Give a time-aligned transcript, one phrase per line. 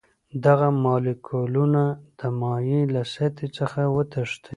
[0.45, 1.83] دغه مالیکولونه
[2.19, 4.49] د مایع له سطحې څخه وتښتي.